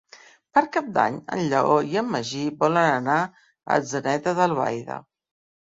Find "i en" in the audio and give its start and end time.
1.91-2.09